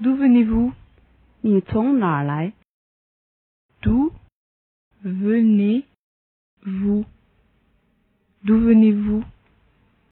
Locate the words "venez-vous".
0.16-0.74, 5.04-5.96, 8.60-9.24